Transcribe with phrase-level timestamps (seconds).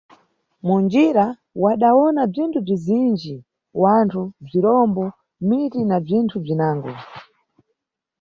[0.65, 1.25] Munjira,
[1.63, 3.35] wadawona bzinthu bzizinji:
[3.81, 5.03] wanthu, bzirombo,
[5.47, 6.91] miti na bzinthu bzinango.